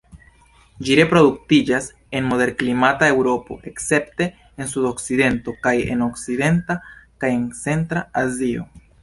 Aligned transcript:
Ĝi 0.85 0.95
reproduktiĝas 0.99 1.89
en 2.19 2.25
moderklimata 2.29 3.09
Eŭropo, 3.15 3.57
escepte 3.73 4.27
en 4.47 4.71
sudokcidento, 4.73 5.55
kaj 5.69 5.75
en 5.95 6.03
okcidenta 6.09 6.79
kaj 7.27 7.33
centra 7.63 8.05
Azio. 8.25 8.69